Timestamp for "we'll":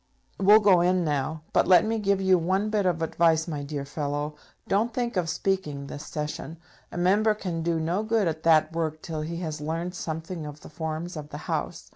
0.39-0.61